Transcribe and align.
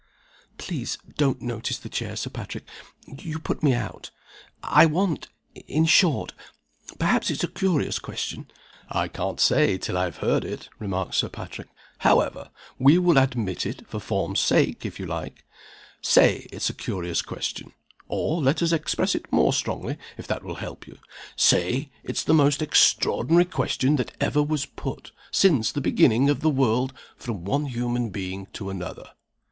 "Please 0.57 0.97
don't 1.15 1.43
notice 1.43 1.77
the 1.77 1.87
chair, 1.87 2.15
Sir 2.15 2.31
Patrick 2.31 2.65
you 3.05 3.37
put 3.37 3.61
me 3.61 3.75
out. 3.75 4.09
I 4.63 4.87
want 4.87 5.27
in 5.67 5.85
short 5.85 6.33
perhaps 6.97 7.29
it's 7.29 7.43
a 7.43 7.47
curious 7.47 7.99
question" 7.99 8.49
"I 9.01 9.07
can't 9.07 9.39
say 9.39 9.77
till 9.77 9.95
I 9.99 10.05
have 10.05 10.17
heard 10.17 10.43
it," 10.43 10.69
remarked 10.79 11.13
Sir 11.13 11.29
Patrick. 11.29 11.67
"However, 11.99 12.49
we 12.79 12.97
will 12.97 13.19
admit 13.19 13.63
it, 13.67 13.87
for 13.87 13.99
form's 13.99 14.39
sake, 14.39 14.87
if 14.87 14.99
you 14.99 15.05
like. 15.05 15.45
Say 16.01 16.47
it's 16.51 16.71
a 16.71 16.73
curious 16.73 17.21
question. 17.21 17.71
Or 18.07 18.41
let 18.41 18.63
us 18.63 18.71
express 18.71 19.13
it 19.13 19.31
more 19.31 19.53
strongly, 19.53 19.99
if 20.17 20.25
that 20.25 20.41
will 20.41 20.55
help 20.55 20.87
you. 20.87 20.97
Say 21.35 21.91
it's 22.03 22.23
the 22.23 22.33
most 22.33 22.63
extraordinary 22.63 23.45
question 23.45 23.97
that 23.97 24.15
ever 24.19 24.41
was 24.41 24.65
put, 24.65 25.11
since 25.29 25.71
the 25.71 25.79
beginning 25.79 26.27
of 26.27 26.39
the 26.39 26.49
world, 26.49 26.91
from 27.17 27.45
one 27.45 27.65
human 27.67 28.09
being 28.09 28.47
to 28.53 28.71
another." 28.71 29.07